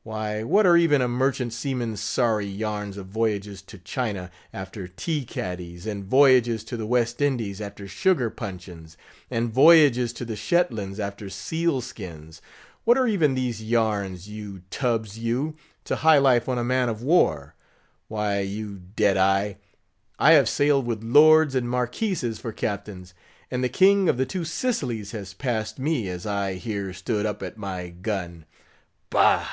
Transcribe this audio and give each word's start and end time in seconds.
_'Why, 0.04 0.42
what 0.42 0.66
are 0.66 0.76
even 0.76 1.00
a 1.00 1.06
merchant 1.08 1.52
seaman's 1.52 2.00
sorry 2.00 2.46
yarns 2.46 2.96
of 2.96 3.06
voyages 3.06 3.62
to 3.62 3.78
China 3.78 4.30
after 4.52 4.86
tea 4.88 5.24
caddies, 5.24 5.86
and 5.86 6.04
voyages 6.04 6.64
to 6.64 6.76
the 6.76 6.86
West 6.86 7.20
Indies 7.20 7.60
after 7.60 7.86
sugar 7.86 8.28
puncheons, 8.28 8.96
and 9.30 9.52
voyages 9.52 10.12
to 10.14 10.24
the 10.24 10.36
Shetlands 10.36 10.98
after 10.98 11.28
seal 11.28 11.80
skins—what 11.80 12.98
are 12.98 13.06
even 13.08 13.34
these 13.34 13.62
yarns, 13.62 14.28
you 14.28 14.62
Tubbs 14.70 15.20
you! 15.20 15.56
to 15.84 15.96
high 15.96 16.18
life 16.18 16.48
in 16.48 16.58
a 16.58 16.64
man 16.64 16.88
of 16.88 17.02
war? 17.02 17.54
Why, 18.08 18.40
you 18.40 18.78
dead 18.96 19.16
eye! 19.16 19.58
I 20.18 20.32
have 20.32 20.48
sailed 20.48 20.86
with 20.86 21.02
lords 21.04 21.54
and 21.54 21.68
marquises 21.68 22.40
for 22.40 22.52
captains; 22.52 23.14
and 23.52 23.62
the 23.62 23.68
King 23.68 24.08
of 24.08 24.16
the 24.16 24.26
Two 24.26 24.44
Sicilies 24.44 25.10
has 25.12 25.32
passed 25.34 25.78
me, 25.78 26.08
as 26.08 26.24
I 26.26 26.54
here 26.54 26.92
stood 26.92 27.24
up 27.26 27.40
at 27.42 27.56
my 27.56 27.90
gun. 27.90 28.46
Bah! 29.10 29.46